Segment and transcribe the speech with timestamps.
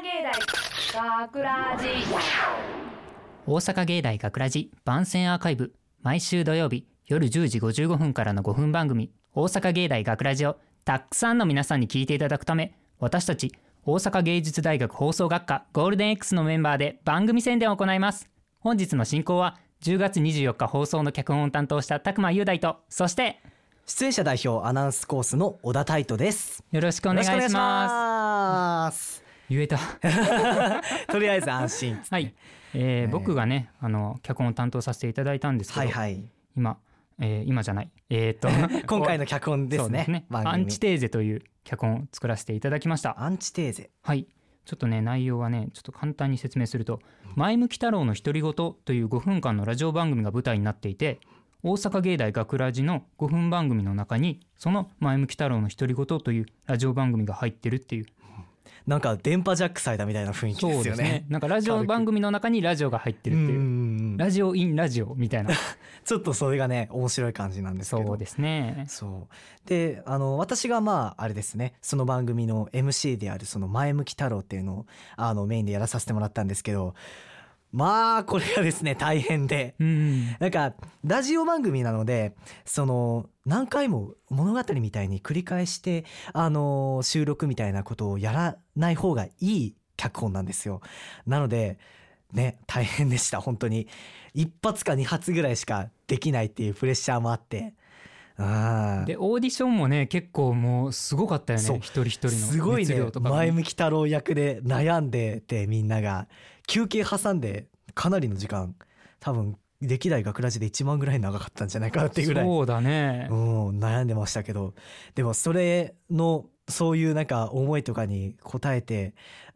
[0.00, 1.88] 芸大学ラジ。
[3.46, 5.72] 大阪芸大学ラジ番宣アーカイブ。
[6.02, 13.52] 毎週土曜日夜10時55分からの5分番組「大阪芸大学ラジをたくさんの皆さんに聞いていただくため私たち
[13.84, 18.30] 大阪芸術大学放送学科ゴールデン X のメンバーで番組宣伝を行います。
[18.60, 23.40] 本日の進行は10月24日放送の脚本を担当した拓磨雄大とそして
[23.84, 26.62] 出演者代表アナウンスコースの小田泰斗です。
[26.70, 29.78] よろしくお願いします言えた。
[31.10, 32.34] とりあえず安心はい、
[32.74, 36.30] えーね僕がねあの脚本を担当させていただいたんですけど、はいはい。
[36.56, 36.78] 今、
[37.20, 37.90] えー今じゃない。
[38.10, 38.48] えー、っと。
[38.86, 40.54] 今回の脚本ですねす番組。
[40.54, 43.22] アンチテーゼという脚本を作らせていただきました。
[43.22, 43.90] アンチテーゼ。
[44.02, 44.26] はい。
[44.68, 47.00] ちょっとね内容はねちょっと簡単に説明すると
[47.36, 51.20] 「前向き太郎の独り言」という5分間のラジオ番組が舞台になっていて
[51.62, 58.06] 大阪芸大学ラジの5分番組の中にその「前向き太郎の独り言」というラジオ番組が入ってるっていう
[58.88, 61.04] なんか電波ジャックされたみたいな雰囲気ですよね。
[61.04, 61.26] ね。
[61.28, 64.16] なんかラジオ番組の中にラジオが入ってるっていう。
[64.16, 65.50] ラジオインラジオみたいな。
[66.06, 68.08] ちょっとそれがね面白い感じなんですけど。
[68.08, 68.86] そうですね。
[68.88, 69.68] そう。
[69.68, 71.74] であの私がまああれですね。
[71.82, 76.94] その番組の MC であるその前向き太郎っていうのをあのメインでやらさせてもらったんですけど
[77.70, 79.74] まあこれがですね大変で。
[79.78, 80.74] うんなんか
[81.04, 90.80] ラジオ番組なのでその何回も物語みたいに繰り返してあの収録みたいなことをやらない方がいい脚本なんですよ。
[91.26, 91.78] なので
[92.32, 93.86] ね大変でした本当に。
[94.34, 97.74] 一発か二発ぐらいしかできないっていうプレッシャーもあって。
[98.38, 98.44] で
[99.18, 101.76] オーディションもね結構もうすごかったよそう。
[101.78, 102.94] ね一人一人のすごいね。
[103.20, 106.28] 前向き太郎役で悩んでてみんなが
[106.68, 108.76] 休憩挟んでかなりの時間
[109.18, 112.44] 多分歴代学ラジで一番ぐらい長かったんじゃないかなっていうぐらい。
[112.44, 113.28] そうだね。
[113.30, 114.74] うん、悩んでましたけど。
[115.14, 119.14] でもそれのそういうなんか思いとかに応えて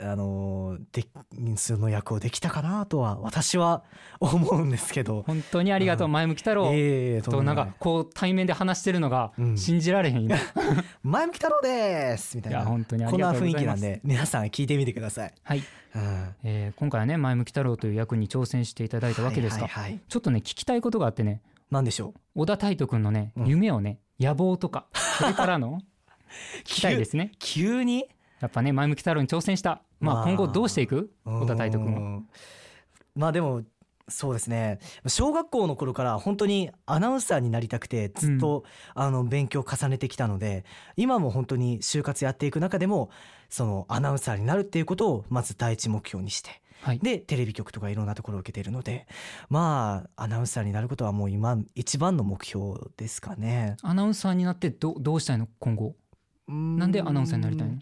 [0.00, 1.04] あので
[1.56, 3.84] その役をできたかなとは私は
[4.18, 5.22] 思うんですけど。
[5.26, 6.12] 本当にありがとううん。
[6.12, 6.70] 前向き太郎。
[6.72, 9.56] ええととなんかこう対面で話してるのがうん。
[9.56, 10.24] 信じられへん。
[10.24, 10.40] 今 い
[11.04, 12.58] 前向き太郎ですみたいな。
[12.60, 13.84] や本当にあこんなりがとうございます。
[13.84, 15.34] 雰囲気なんで皆さん聞いてみてください。
[15.44, 15.62] はい、う
[15.98, 16.34] ん。
[16.42, 20.00] えー今回はね前向き太郎という役に挑戦していただいたわけですがはいはいはい。
[20.08, 21.40] ちょっとね聞きたいことがあってね。
[21.70, 22.40] なんでしょう？
[22.40, 23.46] 小田泰斗くんのねうん。
[23.46, 24.86] 夢をね野望とか
[25.18, 25.78] それからの？
[26.60, 27.32] 聞きたいですね。
[27.38, 28.08] 急に？
[28.40, 29.82] やっぱね前向き太郎に挑戦した。
[30.00, 30.24] まあまあ。
[30.24, 31.12] 今後どうしていく？
[31.24, 32.00] 小田泰斗くんは。
[32.00, 32.28] うん
[33.16, 33.62] まあでも
[34.08, 34.80] そうですね。
[35.06, 40.64] 小学校の頃から本当にアナウンサーになりたくてずっと、あの勉強を重ねてきたので
[40.96, 43.08] 今も本当に就活やっていく中でも
[43.48, 46.50] そのアナウンサーになるっていうことをまず第一目標にして
[46.82, 46.98] はい。
[46.98, 49.06] でテレビ局とかいろんなところを受けているので
[49.48, 53.76] まあアナウンサーになることはもう今一番の目標ですかね。
[53.82, 55.48] アナウンサーになってどどうしたいの？
[55.60, 55.94] 今後
[56.48, 57.78] なんでアナウンサーになりたいの？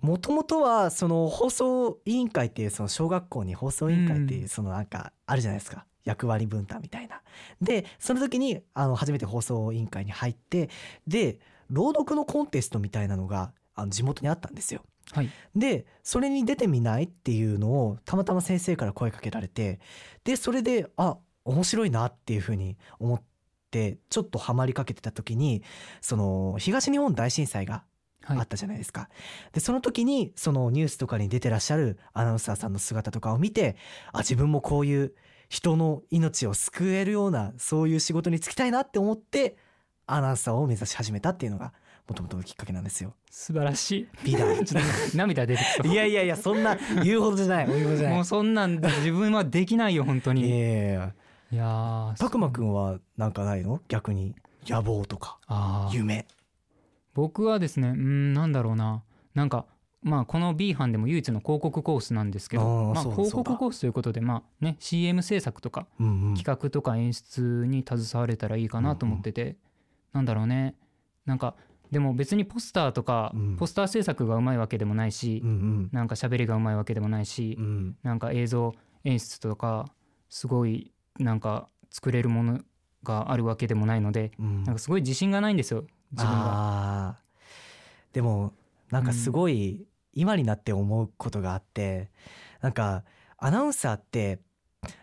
[0.00, 4.48] もともとはその放送委員会っていうその小学校に放送委員会っていううん。
[4.48, 5.84] そのなんかあるじゃないですか。
[6.04, 7.20] 役割分担みたいな。
[7.60, 10.70] でその時にあの初めて放送委員会に入って
[11.06, 11.38] で
[11.68, 14.80] 朗読のコンテストみたいなのがあの地元にあったんですよ。
[15.12, 15.30] はい。
[15.54, 19.80] でそれに出てみないっていうのをたまたま先生から声かけられて
[20.24, 23.22] でそれであ面白いなっていうふうに思っ
[23.70, 25.62] てちょっとハマりかけてた時に
[26.00, 27.84] その東日本大震災が
[28.22, 28.38] はい。
[28.38, 29.08] あったじゃないですか。
[29.52, 33.76] でその時にそのニュースとかに出てらっしゃるアナウンサーさんの姿とかを見て
[34.12, 35.14] あ自分もこういう
[35.48, 39.56] 人の命を救えるようなそういう仕事に就きたいなって思って
[40.06, 41.72] アナウンサーを目指し始めたっていうのが
[42.06, 43.14] もともとのきっかけなんですよ。
[43.30, 44.08] 素晴らしい。
[44.24, 44.56] 美大。
[44.66, 44.82] ちょっ
[45.12, 47.66] と涙出てきたいやいやいやそんな言うほどじゃない。
[47.68, 51.14] もうそんなん自分はできないよ本当いにいやいや
[51.52, 53.80] いやたくまくんはなんかないの？
[53.88, 54.34] 逆に。
[54.66, 55.38] 野望とか。
[55.92, 56.26] 夢。
[57.14, 59.02] 僕はですねうんなんだろうな。
[59.34, 59.66] なんか
[60.02, 66.34] まあこの B 班でも唯一の広告コースなんですけどまあ広告コースということでまあね CM 制作とかうんうん。
[66.36, 69.56] 企画とか演出に携われたらいいかなと思ってて
[70.12, 70.74] なんだろうね。
[71.26, 71.54] なんか
[71.90, 73.56] でも別にポスターとかうん。
[73.56, 75.88] ポスター制作がうまいわけでもないしうんうん。
[75.92, 77.96] なんか喋りがうまいわけでもないしうん。
[78.04, 78.72] なんか映像
[79.04, 79.86] 演出とか
[80.28, 82.60] すごいなんか作れるもの
[83.02, 87.18] があるわけでもないのでうんなんかすごい自信がないんですよ自分が。
[88.12, 88.52] でも
[88.90, 92.10] なんかすごい今になって思うことがあって、
[92.60, 93.04] なんか
[93.38, 94.40] アナウンサーって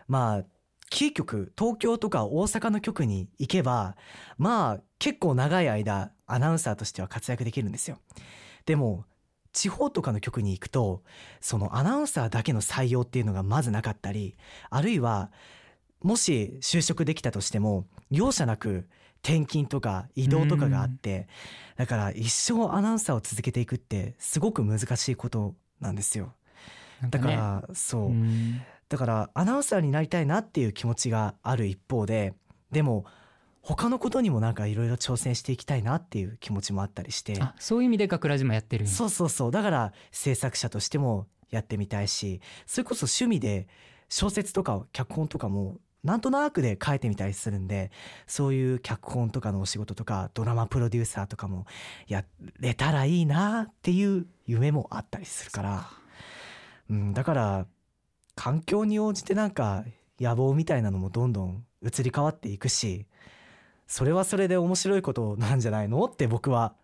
[0.06, 0.44] まあ
[0.90, 3.96] キー局東京とか大阪の局に行けば
[4.36, 7.98] まあ結構長い間アナウンサーとしては活躍できるんですよ。
[8.66, 9.06] でも
[9.52, 11.02] 地方とかの局に行くと
[11.40, 14.36] そのアナウンサーだけの採用っていうのがまずなかったり
[14.68, 15.32] あるいは
[16.02, 18.86] もし就職できたとしても容赦なく
[19.22, 21.26] 転勤とか移動とかがあって
[21.76, 26.34] だから一生アナウンサーを続けていくってすごく難しいことなんですよ。
[27.10, 28.60] だからそう、うん。
[28.88, 32.34] だからアナウンサーになりたいなっていう気持ちがある一方で
[32.72, 33.04] でも
[33.62, 37.40] 他のことにもなんかいろいろ挑戦していきたいなっていう気持ちもあったりして。
[37.40, 39.50] あそういう意味で学ラジもやってるそうそうそう。
[39.50, 43.68] だから制作者としてもやってみたいしそれこそ趣味で
[44.08, 47.90] 小説とか脚本とかもなんとなくで書いてみたりするんで
[48.26, 51.66] そういう脚本とかのお仕事とかドラマプロデューサーとかも
[52.06, 52.24] や
[52.60, 55.90] れたらいいなっていう夢もあったりするから、
[56.90, 57.66] うん、だから
[58.36, 59.84] 環境に応じてなんか
[60.20, 63.06] 野望みたいなのもどんどん移り変わっていくし
[63.88, 66.74] それはそれで面白いことなんじゃないのって僕は、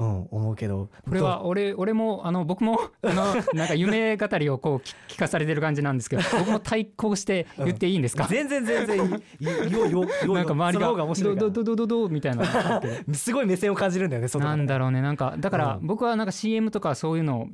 [0.00, 0.88] うん、思うけど。
[1.06, 9.44] これは俺俺もあの僕もあのなんか夢語りをこう聞聞かされてる感じなんですけど 僕も対抗して言っていいんですか、全然全然いい。
[9.44, 12.44] よよよよなんか周りがが面白いかどどどどどどみたいな。
[12.44, 12.82] ら
[13.14, 15.86] すごい目線を感じるんだよね外からなんだろうねなんかだからうん。
[15.86, 17.48] 僕はなんか CM とかそういうの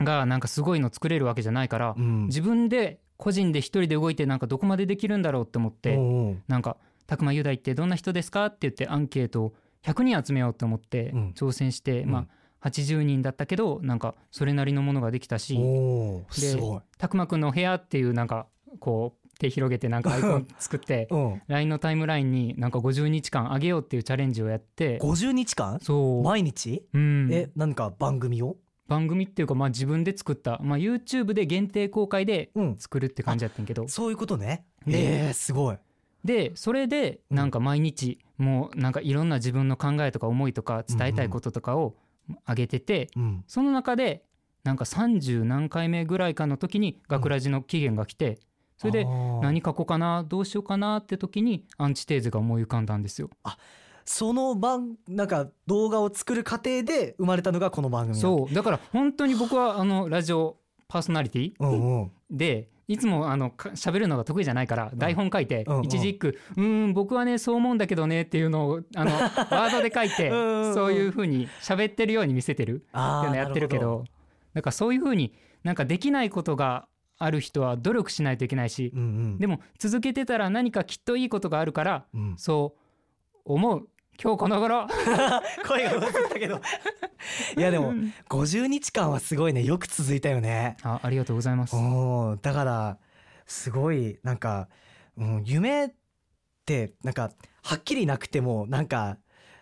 [0.00, 2.26] がなんかすごいの作れるわけじゃないからうん。
[2.26, 6.76] 自分で個人で一人で動いてなんかどこまでできるんだろうって思っておうなんか
[7.06, 9.54] 「拓磨雄大ってどんな人ですか?」って言ってアンケートを
[9.84, 11.34] 100人集めようと思ってうん。
[11.36, 12.10] 挑戦して、うん。
[12.10, 12.18] ま
[12.62, 15.56] あ80人だったけどなんかそれなりのものができたし。
[15.60, 16.80] おうすごい。
[16.98, 18.46] 拓磨くんの部屋っていうなんか
[18.80, 21.42] こう手広げてなんか アイコン作ってうん。
[21.48, 24.98] LINE のタイムラインになんか50日間あげようっていうチャレンジをやって。
[25.00, 25.78] 50日間？
[25.82, 26.86] そう、毎日？
[26.94, 28.56] うん、え何か番組を？
[28.88, 32.76] 番組っていうかまあ自分で作った、まあ、YouTube で限定公開でうん。
[32.78, 33.88] 作るって感じやってんけど。
[33.88, 34.64] そういうことね。
[34.86, 35.76] うんえーすごい
[36.24, 41.96] でそれでなんか毎日もうなんかいろんな自分の考えとか思いとか伝えたいこととかを
[42.48, 43.44] 上げててうん。
[43.46, 44.24] その中で
[44.64, 48.38] なんか30何回目ぐらいかの時に学ラジの期限が来て
[48.78, 49.04] それで
[49.42, 53.30] 何書こうかなどうしようかなって時にアンチテーゼが思い浮かんだんですよ。
[54.06, 58.54] その番なんか動画を作る過程で生まれたのがこの番組うそう。
[58.54, 60.58] だから本当に僕はあのラジオ
[60.94, 61.52] パーソナリティ？
[61.58, 62.10] うんうん。
[62.30, 65.84] でいつもあのか喋るのが得意じゃないから台本書いてうんうん。
[65.84, 69.10] 一字一句「うーん僕はねそう思うんだけどね」っていうのをあの
[69.50, 70.74] ワードで書いてうんうんうん。
[70.74, 74.04] そういう風に喋ってるように見せてるっていうのやってるけど
[74.52, 76.86] だからそういう風になんかできないことが
[77.18, 79.04] ある人は努力しないといけないしうんう
[79.36, 79.38] ん。
[79.38, 82.34] でも続けてたら何かきっといいことがあるからうん。
[82.36, 82.80] そう
[83.46, 83.88] 思う
[84.22, 84.86] 今日この頃。
[85.66, 86.60] 声が忘れたけど。
[87.56, 87.94] いやでも
[88.28, 89.62] 50日間はすごいね。
[89.62, 90.76] よく続いたよね。
[90.82, 91.74] あありがとうございます。
[91.74, 92.98] おーだから
[93.46, 94.68] すごいなんか、
[95.16, 95.90] うん、夢っ
[96.64, 97.30] てなんか
[97.62, 99.18] はっきりなくてもなんか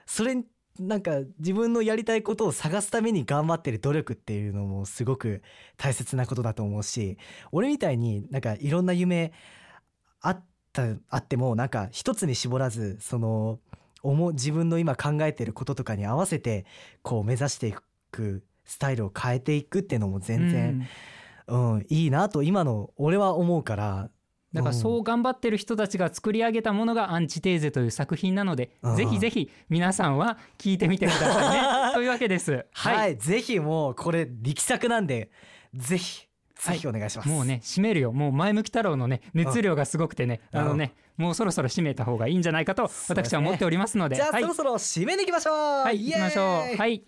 [0.06, 0.36] それ
[0.78, 5.42] なんか自分のやりたいことを探すために頑張ってる努力っていうのもすごく
[5.76, 7.18] 大切なことだと思うし
[7.50, 9.32] 俺みたいになんかいろんな夢
[10.20, 13.58] あったあってもなんか一つに絞らずその
[14.02, 16.66] 思う自分の今考えてることとかに合わせて
[17.02, 17.74] こう目指してい
[18.10, 20.88] くスタイルを変えていくっていうのも全然、
[21.46, 21.74] うん。
[21.74, 24.10] うん、いいなと今の俺は思うから。
[24.52, 28.96] だからそう頑張ってる人たちが作り上げたものが「アンチテーゼ」という作品なのでうん。
[28.96, 31.92] ぜひぜひ皆さんは聞いてみてくださいね。
[31.96, 32.66] というわけです。
[32.72, 35.30] はい、ぜひもうこれ力作なんで
[35.74, 36.28] ぜひ
[36.62, 38.12] ぜひお願いします、もうね締めるよ。
[38.12, 40.60] もう前向き太郎のね熱量がすごくてねうん。
[40.60, 44.16] あのねもうそろそろ締めた方がいいんじゃないかと私は思っておりますので。
[44.16, 44.42] じゃあ、はい。
[44.42, 45.54] そろそろ締めに行きましょう。
[45.54, 46.76] はい行きましょう。
[46.76, 47.02] はい。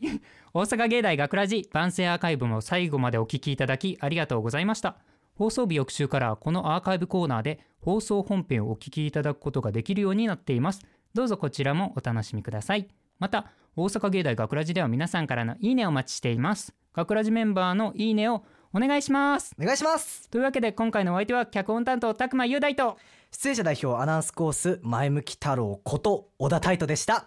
[0.52, 4.96] 大阪芸大学ラジ番宣アーカイブも最後までお聞きいただきありがとうございました。
[5.36, 10.80] 放送日翌週からはこのアーカイブコーナーで放送本編をお聞きいただくことができるようになっています。
[11.12, 12.88] どうぞこちらもお楽しみください。
[13.18, 16.72] また大阪芸大学ラジでは皆さんからのいいねをお待ちしています。
[16.94, 19.54] 学ラジメンバーのいいねをお願いします。
[19.60, 20.28] お願いします。
[20.30, 22.98] というわけで今回のお相手は脚本担当拓磨雄大と。
[23.30, 27.26] 出演者代表アナウンスコース前向き太郎こと小田泰斗でした。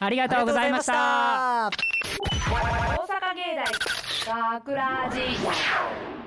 [0.00, 0.92] ありがとうございました。
[0.92, 1.74] 大阪
[3.34, 3.42] 芸
[4.26, 6.17] 大学ラジ